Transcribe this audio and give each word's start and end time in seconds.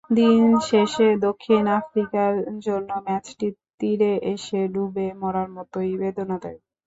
দিন 0.11 0.39
শেষে 0.67 1.07
দক্ষিণ 1.25 1.63
আফ্রিকার 1.79 2.31
জন্য 2.65 2.89
ম্যাচটি 3.05 3.47
তীরে 3.79 4.11
এসে 4.33 4.61
ডুবে 4.73 5.07
মরার 5.21 5.49
মতোই 5.55 5.91
বেদনাদায়ক। 6.01 6.61